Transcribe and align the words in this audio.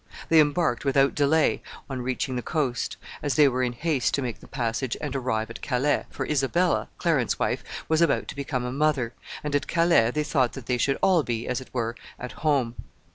They 0.29 0.39
embarked 0.39 0.83
without 0.83 1.13
delay 1.13 1.61
on 1.87 2.01
reaching 2.01 2.35
the 2.35 2.41
coast, 2.41 2.97
as 3.21 3.35
they 3.35 3.47
were 3.47 3.61
in 3.61 3.73
haste 3.73 4.15
to 4.15 4.23
make 4.23 4.39
the 4.39 4.47
passage 4.47 4.97
and 4.99 5.15
arrive 5.15 5.51
at 5.51 5.61
Calais, 5.61 6.05
for 6.09 6.25
Isabella, 6.25 6.89
Clarence's 6.97 7.37
wife, 7.37 7.63
was 7.87 8.01
about 8.01 8.27
to 8.29 8.35
become 8.35 8.65
a 8.65 8.71
mother, 8.71 9.13
and 9.43 9.53
at 9.55 9.67
Calais 9.67 10.09
they 10.09 10.23
thought 10.23 10.53
that 10.53 10.65
they 10.65 10.79
should 10.79 10.97
all 11.03 11.21
be, 11.21 11.47
as 11.47 11.61
it 11.61 11.69
were, 11.71 11.95
at 12.17 12.31
home. 12.41 12.73